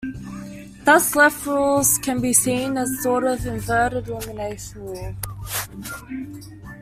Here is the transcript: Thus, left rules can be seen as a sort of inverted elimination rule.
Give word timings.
Thus, 0.83 1.13
left 1.15 1.45
rules 1.45 1.99
can 1.99 2.21
be 2.21 2.33
seen 2.33 2.75
as 2.75 2.89
a 2.89 2.95
sort 3.03 3.23
of 3.23 3.45
inverted 3.45 4.07
elimination 4.07 4.81
rule. 4.83 5.15